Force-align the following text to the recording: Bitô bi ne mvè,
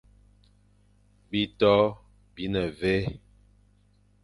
Bitô 1.29 1.75
bi 2.33 2.43
ne 2.51 2.61
mvè, 2.69 2.95